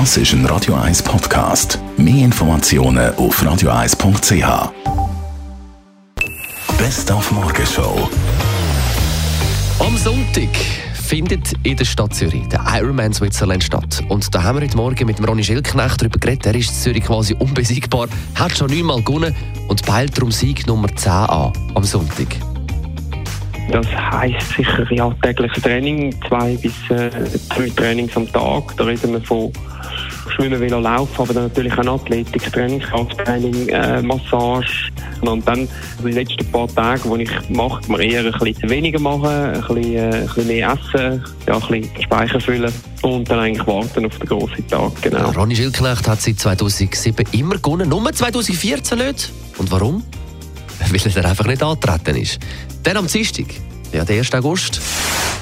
[0.00, 1.78] Das ist ein Radio 1 Podcast.
[1.96, 4.72] Mehr Informationen auf radio1.ch.
[6.76, 8.10] Best auf Morgenshow.
[9.78, 10.48] Am Sonntag
[10.94, 14.02] findet in der Stadt Zürich der Ironman Switzerland statt.
[14.08, 16.46] Und da haben wir heute Morgen mit dem Ronny Schilknecht darüber geredet.
[16.46, 19.32] Er ist in Zürich quasi unbesiegbar, hat schon neunmal gewonnen
[19.68, 22.34] und peilt darum Sieg Nummer 10 an am Sonntag.
[23.70, 27.10] Das heisst sicher ja tägliches Training, zwei bis äh,
[27.48, 28.76] drei Trainings am Tag.
[28.76, 29.52] Da reden wir von
[30.34, 34.90] Schwimmen, Velo, Laufen, aber dann natürlich auch Athletik, Training, Krafttraining, äh, Massage.
[35.20, 35.68] Und dann
[36.04, 39.94] die letzten paar Tage, wo ich mache, man eher ein bisschen weniger machen, ein bisschen,
[39.94, 44.18] äh, ein bisschen mehr essen, ja, ein bisschen Speicher füllen und dann eigentlich warten auf
[44.18, 45.02] den grossen Tag.
[45.02, 45.30] Genau.
[45.30, 49.32] Ronny Schilknecht hat seit 2007 immer gewonnen, nur 2014 nicht.
[49.58, 50.02] Und warum?
[50.90, 52.38] Weil er einfach nicht angetreten ist.
[52.82, 53.46] Dann am Dienstag,
[53.92, 54.34] ja, der 1.
[54.34, 54.80] August,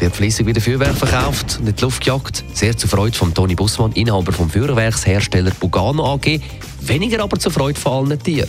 [0.00, 2.44] wird fließig wieder Feuerwerk verkauft und in die Luft gejagt.
[2.52, 6.40] Sehr zur Freude von Toni Bussmann, Inhaber vom Feuerwerkshersteller Bugano AG.
[6.80, 8.48] Weniger aber zur Freude von allen Tieren.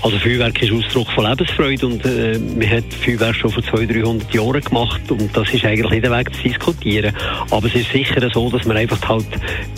[0.00, 4.32] Also Feuerwerk ist Ausdruck von Lebensfreude und äh, man hat Feuerwerk schon vor 200, 300
[4.32, 7.12] Jahren gemacht und das ist eigentlich nicht der Weg zu diskutieren.
[7.50, 9.26] Aber es ist sicher so, dass man einfach halt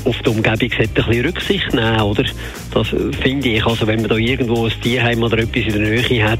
[0.04, 2.24] auf die Umgebung ein bisschen Rücksicht nehmen oder?
[2.72, 3.66] Das finde ich.
[3.66, 6.38] Also wenn man da irgendwo ein Tierheim oder etwas in der Nähe hat,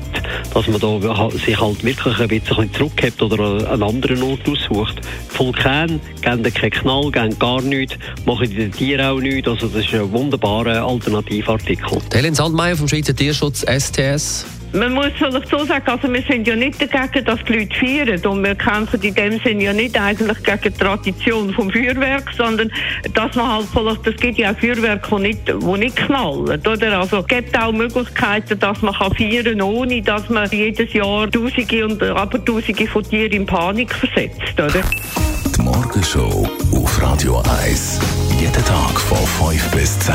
[0.55, 5.01] dass man da sich halt wirklich ein bisschen zurückhebt oder einen anderen Ort aussucht.
[5.33, 9.49] Die Vulkane geben keinen Knall, geben gar nichts, machen den Tieren auch nichts.
[9.49, 11.99] Also das ist ein wunderbarer Alternativartikel.
[12.13, 14.60] Helen Sandmeier vom Schweizer Tierschutz STS.
[14.73, 18.25] Man muss vielleicht so sagen, also wir sind ja nicht dagegen, dass die Leute feiern
[18.25, 22.71] und wir kämpfen in dem Sinne ja nicht eigentlich gegen die Tradition vom Feuerwerk, sondern
[23.15, 27.01] dass man halt vielleicht, das gibt ja auch Feuerwerke, die nicht, die nicht knallen, oder?
[27.01, 31.87] Also es gibt auch Möglichkeiten, dass man kann feiern ohne dass man jedes Jahr Tausende
[31.87, 34.83] und Abertausende von Tieren in Panik versetzt, oder?
[35.57, 37.99] Die Morgenshow auf Radio 1.
[38.39, 40.15] Jeden Tag von 5 bis 10.